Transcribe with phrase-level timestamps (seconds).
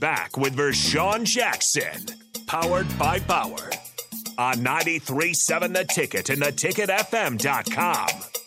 [0.00, 2.06] back with Vershawn Jackson,
[2.46, 3.70] powered by Power,
[4.38, 8.39] on 93.7 The Ticket and theticketfm.com.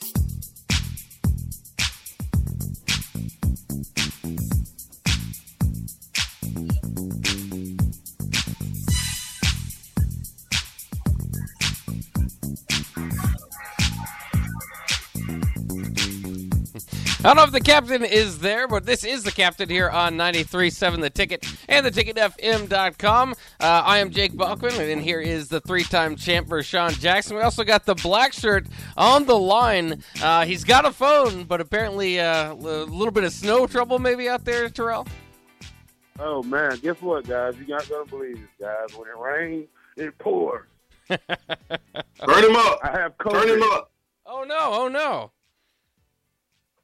[17.23, 20.15] I don't know if the captain is there, but this is the captain here on
[20.15, 23.31] 93.7 The Ticket and theticketfm.com.
[23.31, 27.37] Uh, I am Jake Balkman, and here is the three-time champ Vershawn Jackson.
[27.37, 28.67] We also got the black shirt
[28.97, 30.03] on the line.
[30.21, 34.27] Uh, he's got a phone, but apparently uh, a little bit of snow trouble maybe
[34.27, 35.07] out there, Terrell.
[36.19, 37.55] Oh man, guess what, guys?
[37.55, 38.97] You're not gonna believe this, guys.
[38.97, 40.67] When it rains, it pours.
[41.07, 42.79] Burn him up.
[42.83, 43.91] I have COVID, Turn him up.
[44.25, 44.57] Oh no!
[44.59, 45.31] Oh no!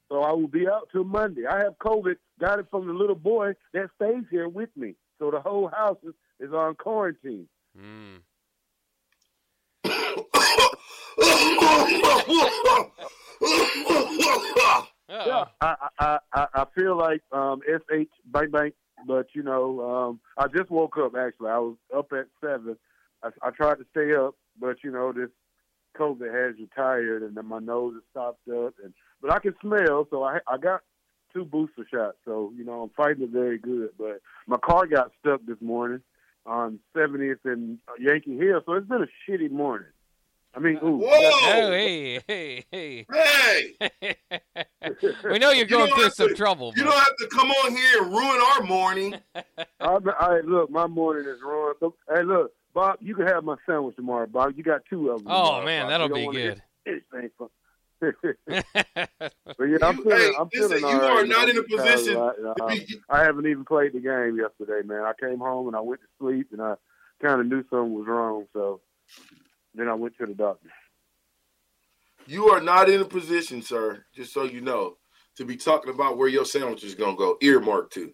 [0.09, 1.45] So I will be out till Monday.
[1.45, 2.15] I have COVID.
[2.39, 4.95] Got it from the little boy that stays here with me.
[5.19, 7.47] So the whole house is, is on quarantine.
[7.77, 8.21] Mm.
[15.09, 18.71] Yeah, I I I, I feel like um, sh bang bang,
[19.07, 21.13] but you know, um, I just woke up.
[21.15, 22.77] Actually, I was up at seven.
[23.23, 25.29] I, I tried to stay up, but you know, this
[25.97, 29.55] COVID has you tired, and then my nose is stopped up, and but I can
[29.61, 30.81] smell, so I I got
[31.33, 33.89] two booster shots, so you know I'm fighting it very good.
[33.97, 36.01] But my car got stuck this morning
[36.45, 39.89] on 70th and Yankee Hill, so it's been a shitty morning.
[40.55, 41.09] I mean, ooh, Whoa!
[41.11, 43.05] Oh, hey, hey, hey.
[44.01, 44.15] Hey,
[45.29, 46.73] we know you're going don't through some to- trouble.
[46.75, 49.15] you but- don't have to come on here and ruin our morning.
[49.79, 51.75] I, I look, my morning is ruined.
[51.79, 54.53] So, hey, look, Bob, you can have my sandwich tomorrow, Bob.
[54.55, 55.27] You got two of them.
[55.31, 55.89] Oh tomorrow, man, Bob.
[55.89, 56.61] that'll be good.
[56.85, 57.49] Anything from.
[58.01, 58.15] but
[58.47, 60.17] yeah, I'm You- feeling.
[60.17, 62.37] hey, I'm listen, feeling you all right, are not in a I'm tired position lot,
[62.37, 65.01] and, to uh, be- I haven't even played the game yesterday, man.
[65.03, 66.75] I came home and I went to sleep, and I
[67.21, 68.45] kind of knew something was wrong.
[68.53, 68.79] So
[69.75, 70.69] then I went to the doctor.
[72.25, 74.95] You are not in a position, sir, just so you know,
[75.37, 77.37] to be talking about where your sandwich is gonna go.
[77.41, 78.13] Earmark to.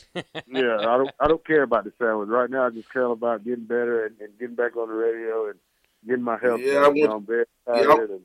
[0.14, 1.10] yeah, I don't.
[1.20, 2.66] I don't care about the sandwich right now.
[2.66, 5.58] I just care about getting better and, and getting back on the radio and
[6.06, 6.60] getting my health.
[6.62, 6.90] Yeah, back.
[6.90, 8.04] I You know, want- I'm Yeah.
[8.14, 8.20] and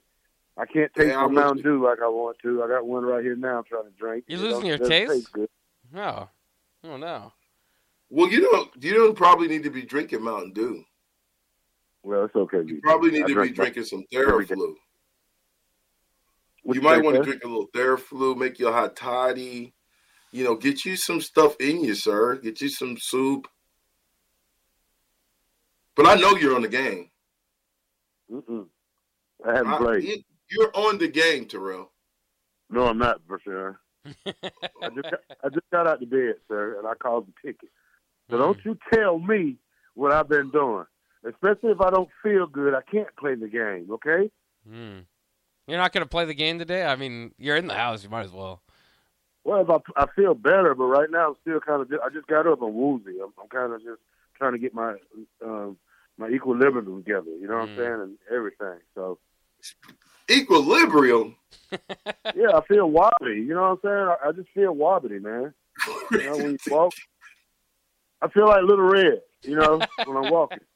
[0.58, 2.64] I can't take Yeah, my Mountain Dew like I want to.
[2.64, 3.60] I got one right here now.
[3.60, 4.24] I'm trying to drink.
[4.28, 5.12] You're It losing your taste?
[5.12, 5.50] taste good.
[5.96, 6.28] Oh,
[6.84, 7.32] oh no.
[8.10, 8.72] Well, you don't.
[8.84, 10.84] You don't probably need to be drinking Mountain Dew.
[12.04, 12.64] Well, it's okay.
[12.66, 14.56] You probably need I to be drink my- drinking some every day.
[14.56, 14.74] Theraflu.
[16.66, 19.74] You might want to drink a little Theraflu, make you a hot toddy.
[20.32, 22.36] You know, get you some stuff in you, sir.
[22.36, 23.48] Get you some soup.
[25.96, 27.10] But I know you're on the game.
[28.32, 28.68] Mm-mm.
[29.46, 30.04] I haven't I- played.
[30.04, 31.92] you- you're on the game, Terrell.
[32.70, 33.82] No, I'm not for sure.
[34.26, 37.70] I just got, I just got out the bed, sir, and I called the ticket.
[38.30, 39.58] So don't you tell me
[39.94, 40.86] what I've been doing.
[41.28, 43.88] Especially if I don't feel good, I can't play the game.
[43.92, 44.32] Okay?
[44.66, 45.00] Hmm.
[45.68, 46.86] You're not going to play the game today?
[46.86, 48.04] I mean, you're in the house.
[48.04, 48.62] You might as well.
[49.48, 51.90] Well, if I, I feel better, but right now I'm still kind of.
[52.04, 52.62] I just got up.
[52.62, 53.16] I'm woozy.
[53.24, 54.02] I'm, I'm kind of just
[54.38, 54.96] trying to get my
[55.42, 55.78] um,
[56.18, 57.32] my equilibrium together.
[57.32, 57.72] You know what Mm.
[57.72, 58.80] I'm saying, and everything.
[58.94, 59.20] So
[60.30, 61.38] Equilibrium.
[61.72, 63.38] yeah, I feel wobbly.
[63.38, 64.18] You know what I'm saying?
[64.22, 65.54] I, I just feel wobbly, man.
[66.12, 66.94] You know, when you walk,
[68.22, 69.22] I feel like Little Red.
[69.44, 70.60] You know, when I'm walking.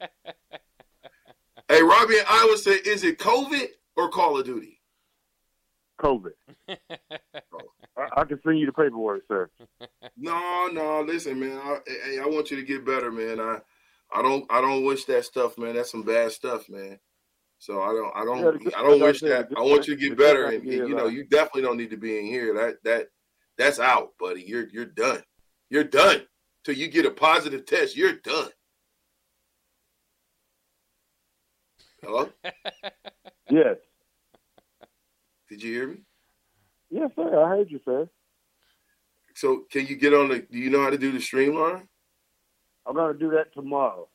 [1.68, 3.66] hey, Robbie I would say, is it COVID
[3.96, 4.80] or Call of Duty?
[6.00, 6.32] COVID.
[7.96, 9.50] I, I can send you the paperwork, sir.
[10.16, 11.00] No, no.
[11.02, 11.58] Listen, man.
[11.58, 13.40] I, hey, I want you to get better, man.
[13.40, 13.58] I,
[14.12, 15.74] I don't, I don't wish that stuff, man.
[15.74, 16.98] That's some bad stuff, man.
[17.58, 19.48] So I don't, I don't, the- I don't wish that.
[19.56, 21.96] I want you to get better, and, and, you know, you definitely don't need to
[21.96, 22.52] be in here.
[22.54, 23.06] That, that,
[23.56, 24.42] that's out, buddy.
[24.42, 25.22] You're, you're done.
[25.70, 26.22] You're done
[26.64, 27.96] till you get a positive test.
[27.96, 28.50] You're done.
[32.02, 32.28] Hello?
[33.50, 33.76] Yes.
[35.48, 35.98] Did you hear me?
[36.92, 37.42] Yes, sir.
[37.42, 38.08] I heard you, sir.
[39.34, 40.40] So can you get on the?
[40.40, 41.88] Do you know how to do the streamline?
[42.86, 44.08] I'm gonna do that tomorrow.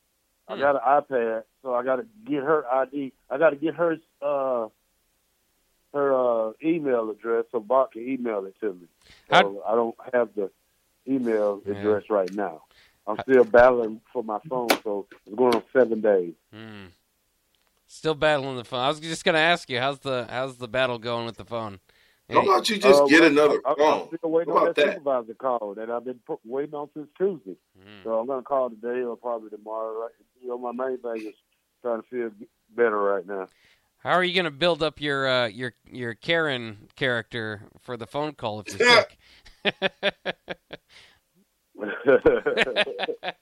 [0.46, 0.60] I Hmm.
[0.60, 3.12] got an iPad, so I got to get her ID.
[3.28, 4.68] I got to get her uh
[5.92, 8.86] her uh email address so Bob can email it to me.
[9.28, 10.50] So How- I don't have the
[11.08, 11.72] email Yeah.
[11.74, 12.62] address right now.
[13.08, 16.34] I'm still battling for my phone, so it's going on seven days.
[16.52, 16.86] Hmm.
[17.86, 18.80] Still battling the phone.
[18.80, 21.44] I was just going to ask you, how's the how's the battle going with the
[21.46, 21.80] phone?
[22.30, 24.00] How about you just Uh, get well, another I, I, phone?
[24.10, 24.94] I'm still waiting How on about that, that?
[24.96, 27.56] supervisor call that I've been put, waiting on since Tuesday.
[27.76, 28.02] Hmm.
[28.04, 29.98] So I'm gonna call today or probably tomorrow.
[30.02, 30.10] Right?
[30.42, 31.34] You know, my main thing is
[31.82, 32.30] trying to feel
[32.76, 33.46] better right now.
[33.98, 38.06] How are you going to build up your uh, your your Karen character for the
[38.06, 39.04] phone call if you're Yeah.
[39.64, 40.14] sick?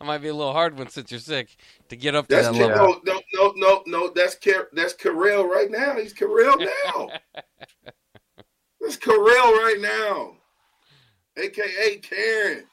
[0.00, 1.56] It might be a little hard when since you're sick
[1.88, 3.00] to get up to That's that Ke- level.
[3.04, 3.15] no,
[3.56, 4.12] no, no, no.
[4.14, 5.96] That's Car- that's Carell right now.
[5.98, 7.08] He's Carell now.
[8.80, 10.36] that's Carell right now,
[11.36, 12.64] aka Karen.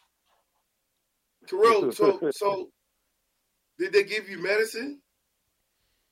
[1.47, 1.93] Carell.
[1.93, 2.69] So, so
[3.79, 4.99] did they give you medicine?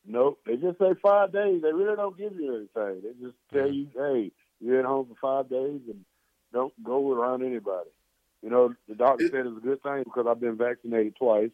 [0.05, 0.39] Nope.
[0.45, 1.61] They just say five days.
[1.61, 3.01] They really don't give you anything.
[3.03, 6.03] They just tell you, hey, you're at home for five days and
[6.51, 7.89] don't go around anybody.
[8.41, 11.51] You know, the doctor said it's a good thing because I've been vaccinated twice.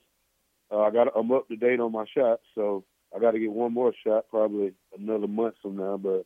[0.71, 2.83] Uh, I got I'm up to date on my shots, so
[3.15, 5.97] I got to get one more shot, probably another month from now.
[5.97, 6.25] But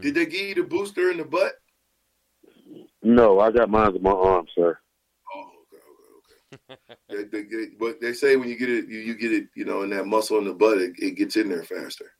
[0.00, 1.54] Did they give you the booster in the butt?
[3.02, 4.78] no, I got mine in my arm, sir.
[5.34, 6.98] Oh, okay, okay, okay.
[7.08, 9.64] they, they get but they say when you get it, you, you get it, you
[9.64, 12.12] know, in that muscle in the butt, it, it gets in there faster.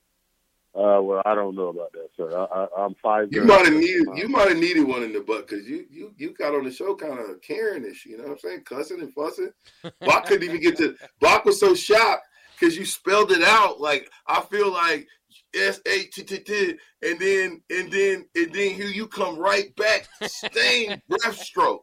[0.75, 2.37] Uh, well, I don't know about that, sir.
[2.37, 3.29] I, I, I'm five.
[3.31, 6.13] You might have needed, you might have needed one in the butt because you, you,
[6.17, 9.15] you got on the show kind of Karen-ish, you know what I'm saying, cussing and
[9.15, 9.53] fussing.
[10.01, 10.97] Bach couldn't even get to.
[11.21, 12.27] Bach was so shocked
[12.59, 15.07] because you spelled it out like I feel like
[15.55, 19.75] S A T T T, and then and then and then here you come right
[19.77, 20.09] back,
[20.53, 21.81] same breaststroke.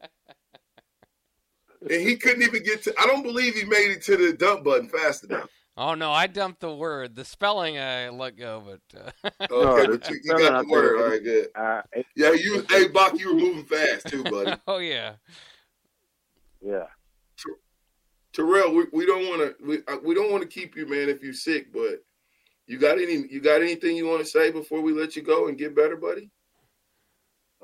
[1.82, 2.94] And he couldn't even get to.
[3.00, 5.50] I don't believe he made it to the dump button fast enough.
[5.78, 7.16] Oh no, I dumped the word.
[7.16, 11.02] The spelling I let go, but uh, Okay, No, but you, you got the word.
[11.02, 11.48] All right, good.
[11.56, 12.66] Uh, it- Yeah, you.
[12.70, 14.54] Hey, Bach, you were moving fast too, buddy.
[14.68, 15.14] oh yeah.
[16.62, 16.86] yeah.
[18.34, 21.10] Terrell, we, we don't want to we, uh, we don't want to keep you, man,
[21.10, 21.72] if you're sick.
[21.74, 22.04] But
[22.68, 25.48] you got any you got anything you want to say before we let you go
[25.48, 26.30] and get better, buddy?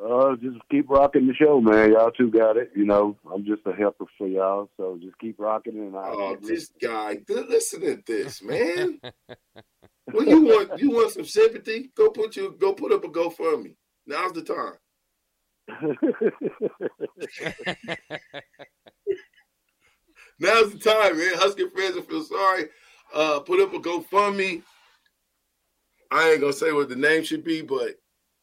[0.02, 1.92] Uh, just keep rocking the show, man.
[1.92, 2.70] Y'all two got it.
[2.76, 5.88] You know, I'm just a helper for y'all, so just keep rocking it.
[5.88, 9.00] And I, Oh, this guy, th- listen to this, man.
[10.12, 11.90] well, you want you want some sympathy?
[11.96, 13.76] Go put you go put up a GoFundMe.
[14.06, 14.74] Now's the time.
[20.40, 21.34] Now's the time, man.
[21.36, 22.66] Husker fans will feel sorry.
[23.14, 24.62] Uh, put up a GoFundMe.
[26.12, 27.96] I ain't gonna say what the name should be, but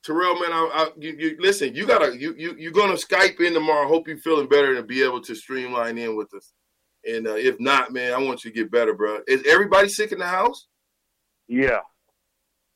[0.04, 1.74] Terrell, man, I, I you, you listen.
[1.74, 3.88] You gotta you you you're gonna Skype in tomorrow.
[3.88, 6.52] Hope you're feeling better and be able to streamline in with us.
[7.06, 9.20] And uh, if not, man, I want you to get better, bro.
[9.26, 10.66] Is everybody sick in the house?
[11.48, 11.80] yeah,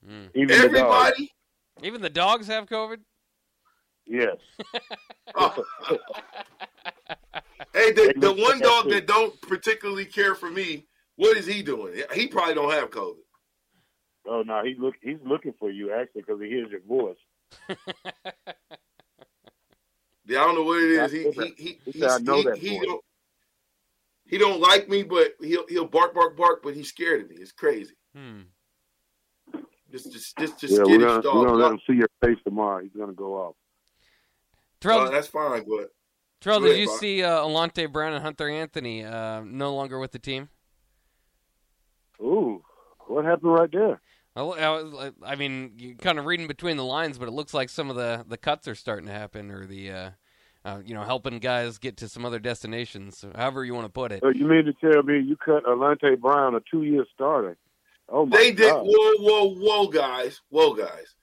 [0.07, 0.31] Mm.
[0.35, 0.55] even the.
[0.65, 1.33] Everybody?
[1.83, 2.99] Even the dogs have COVID.
[4.07, 4.37] Yes.
[5.35, 5.65] Oh.
[7.73, 12.03] hey, the, the one dog that don't particularly care for me, what is he doing?
[12.15, 13.15] He probably don't have COVID.
[14.27, 17.17] Oh no, he's look he's looking for you actually because he hears your voice.
[20.29, 21.11] Yeah, I don't know what it is.
[21.11, 23.05] He he he He he, said, "I know he, that he voice." don't
[24.27, 27.37] he don't like me, but he'll he'll bark bark bark, but he's scared of me.
[27.37, 27.95] It's crazy.
[28.15, 28.43] Hmm.
[29.91, 31.35] Just just just just Yeah, we're skittish gonna, dog.
[31.35, 32.83] we're gonna let Well, him see your face tomorrow.
[32.83, 33.55] He's gonna go off.
[34.83, 35.93] Terrell, that's fine, but
[36.41, 36.99] Terrell, did you Bob.
[36.99, 40.49] see uh, Alante Brown and Hunter Anthony uh, no longer with the team?
[42.21, 42.63] Ooh,
[43.07, 44.01] what happened right there?
[44.37, 47.69] I, I, I mean, you're kind of reading between the lines, but it looks like
[47.69, 50.11] some of the, the cuts are starting to happen, or the uh,
[50.65, 53.25] uh, you know helping guys get to some other destinations.
[53.35, 54.21] However you want to put it.
[54.21, 57.57] So you mean to tell me you cut Alante Brown a two year starter?
[58.09, 58.71] Oh my they did.
[58.71, 58.87] God.
[58.87, 61.15] Whoa whoa whoa, guys, whoa guys.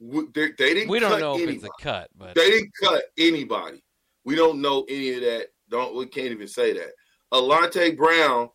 [0.00, 0.90] They, they didn't.
[0.90, 3.82] We don't cut know if it's a cut, but They didn't cut anybody.
[4.24, 5.48] We don't know any of that.
[5.70, 6.92] Don't we can't even say that.
[7.32, 8.50] Alante Brown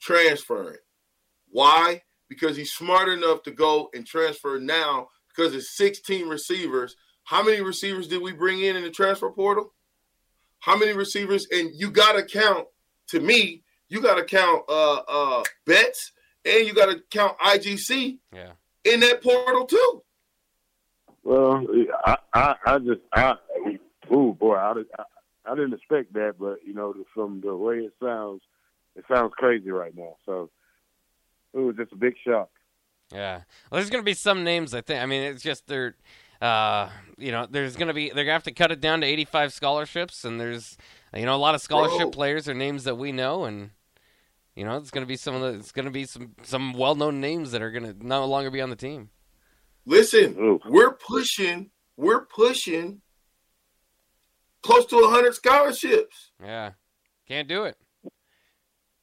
[0.00, 0.78] transferring.
[1.50, 2.02] Why?
[2.28, 6.96] Because he's smart enough to go and transfer now because it's 16 receivers.
[7.24, 9.72] How many receivers did we bring in in the transfer portal?
[10.60, 11.46] How many receivers?
[11.50, 12.66] And you got to count,
[13.08, 16.12] to me, you got to count uh uh bets
[16.44, 18.52] and you got to count IGC yeah.
[18.84, 20.02] in that portal too.
[21.22, 21.66] Well,
[22.04, 23.34] I, I, I just, I,
[24.12, 24.86] ooh, boy, I, did-
[25.46, 28.42] I, I didn't expect that, but you know, from the way it sounds,
[28.94, 30.16] it sounds crazy right now.
[30.24, 30.50] So,
[31.54, 32.50] it was just a big shock.
[33.12, 33.42] Yeah.
[33.70, 34.74] Well, there's going to be some names.
[34.74, 35.02] I think.
[35.02, 35.94] I mean, it's just they're,
[36.40, 36.88] uh,
[37.18, 39.06] you know, there's going to be they're going to have to cut it down to
[39.06, 40.76] 85 scholarships, and there's,
[41.14, 42.10] you know, a lot of scholarship Bro.
[42.10, 43.70] players are names that we know, and
[44.54, 46.72] you know, it's going to be some of the, it's going to be some some
[46.72, 49.10] well-known names that are going to no longer be on the team.
[49.84, 50.60] Listen, Ooh.
[50.66, 53.02] we're pushing, we're pushing
[54.66, 56.30] close to 100 scholarships.
[56.42, 56.72] Yeah.
[57.28, 57.76] Can't do it.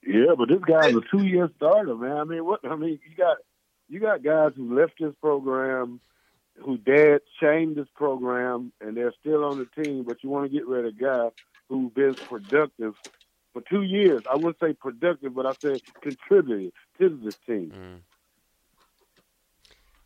[0.05, 2.17] Yeah, but this guy's a two year starter, man.
[2.17, 2.59] I mean, what?
[2.69, 3.37] I mean, you got
[3.87, 6.01] you got guys who left this program,
[6.61, 10.03] who dad shamed this program, and they're still on the team.
[10.03, 11.29] But you want to get rid of a guy
[11.69, 12.95] who's been productive
[13.53, 14.23] for two years.
[14.29, 17.71] I wouldn't say productive, but I say contributing to this team.
[17.73, 17.99] Mm.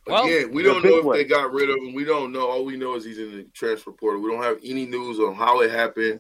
[0.08, 1.18] Well, Again, we don't know if one.
[1.18, 1.94] they got rid of him.
[1.94, 2.50] We don't know.
[2.50, 4.22] All we know is he's in the transfer portal.
[4.22, 6.20] We don't have any news on how it happened,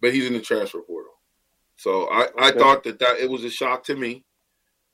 [0.00, 1.12] but he's in the transfer portal.
[1.76, 2.58] So I, I Okay.
[2.58, 4.24] thought that, that it was a shock to me.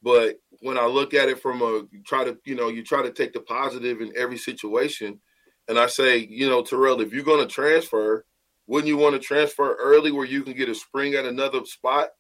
[0.03, 3.03] But when I look at it from a you try to, you know, you try
[3.03, 5.21] to take the positive in every situation.
[5.69, 8.25] And I say, you know, Terrell, if you're gonna transfer,
[8.67, 12.11] wouldn't you want to transfer early where you can get a spring at another spot?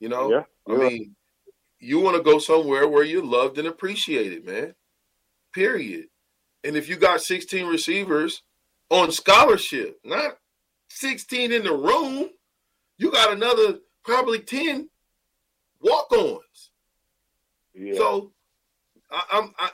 [0.00, 0.30] You know?
[0.30, 0.78] Yeah, I yeah.
[0.78, 1.16] mean,
[1.86, 4.74] you want to go somewhere where you're loved and appreciated, man.
[5.54, 6.06] Period.
[6.64, 8.42] And if you got 16 receivers
[8.90, 10.38] on scholarship, not
[10.88, 12.30] 16 in the room,
[12.98, 14.88] you got another probably 10
[15.80, 16.70] walk-ons.
[17.72, 17.94] Yeah.
[17.94, 18.32] So,
[19.10, 19.70] I, I'm I,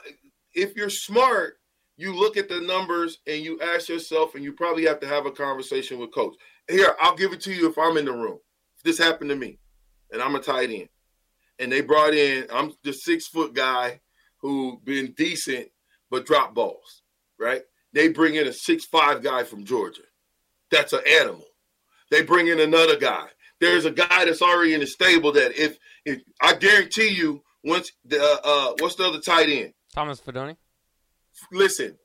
[0.53, 1.59] if you're smart,
[1.97, 5.25] you look at the numbers and you ask yourself, and you probably have to have
[5.25, 6.35] a conversation with coach.
[6.69, 8.39] Here, I'll give it to you if I'm in the room.
[8.83, 9.57] This happened to me,
[10.11, 10.89] and I'm a tight end,
[11.63, 14.01] and they brought in, I'm the six foot guy
[14.41, 15.69] who been decent
[16.11, 17.01] but drop balls,
[17.39, 17.61] right?
[17.93, 20.01] They bring in a six five guy from Georgia.
[20.69, 21.45] That's an animal.
[22.11, 23.27] They bring in another guy.
[23.61, 27.91] There's a guy that's already in the stable that if if I guarantee you once
[28.03, 29.73] the uh, uh what's the other tight end?
[29.93, 30.57] Thomas Fidone.
[31.51, 31.97] Listen,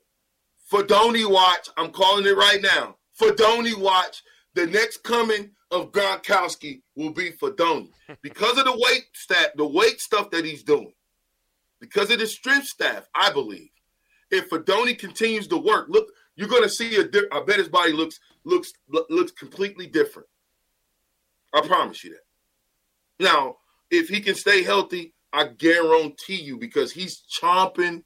[0.71, 1.67] Fidone watch.
[1.75, 2.95] I'm calling it right now.
[3.19, 4.23] Fidone watch.
[4.55, 7.89] The next coming of Gronkowski will be Fidone
[8.21, 10.93] because of the weight stat, the weight stuff that he's doing,
[11.79, 13.07] because of the strength staff.
[13.15, 13.69] I believe
[14.31, 17.03] if Fidone continues to work, look, you're going to see a.
[17.07, 18.71] di- I bet his body looks looks
[19.09, 20.27] looks completely different.
[21.53, 23.23] I promise you that.
[23.23, 23.57] Now,
[23.91, 28.03] if he can stay healthy, I guarantee you because he's chomping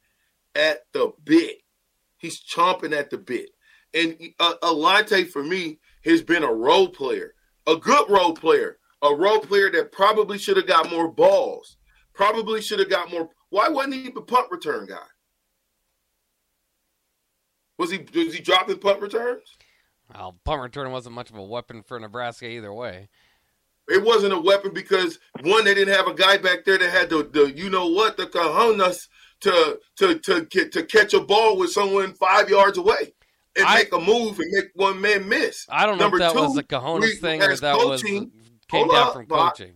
[0.56, 1.58] at the bit.
[2.18, 3.50] He's chomping at the bit.
[3.94, 7.34] And uh, Alante, for me, has been a role player,
[7.68, 11.78] a good role player, a role player that probably should have got more balls,
[12.14, 13.30] probably should have got more.
[13.50, 14.98] Why wasn't he the punt return guy?
[17.78, 19.44] Was he was he dropping punt returns?
[20.14, 23.10] Well, punt return wasn't much of a weapon for Nebraska either way.
[23.90, 27.10] It wasn't a weapon because one, they didn't have a guy back there that had
[27.10, 29.08] the, the you know what the cojones
[29.42, 33.14] to to to get to catch a ball with someone five yards away
[33.56, 35.66] and I- make a move and make one man miss.
[35.70, 38.02] I don't know Number if that was a cojones we- thing or as that was
[38.02, 38.32] coaching-
[38.70, 39.52] came hold down up, from Bob.
[39.54, 39.74] coaching.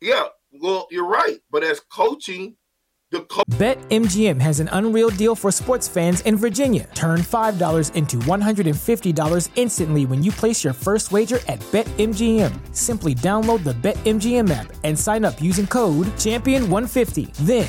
[0.00, 0.24] Yeah,
[0.60, 2.56] well, you're right, but as coaching,
[3.12, 3.44] the coach.
[3.50, 6.88] BetMGM has an unreal deal for sports fans in Virginia.
[6.94, 12.74] Turn $5 into $150 instantly when you place your first wager at BetMGM.
[12.74, 17.32] Simply download the BetMGM app and sign up using code Champion150.
[17.46, 17.68] Then,